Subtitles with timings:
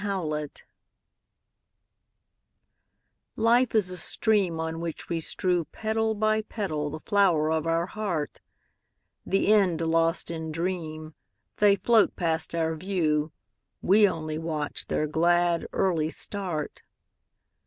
[0.01, 0.49] Petals
[3.35, 7.85] Life is a stream On which we strew Petal by petal the flower of our
[7.85, 8.41] heart;
[9.27, 11.13] The end lost in dream,
[11.57, 13.31] They float past our view,
[13.83, 16.81] We only watch their glad, early start.